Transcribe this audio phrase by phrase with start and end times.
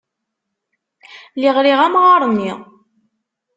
[1.35, 2.53] Lliɣ riɣ amɣar-nni.